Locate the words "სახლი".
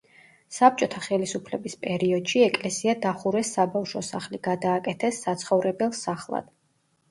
4.09-4.43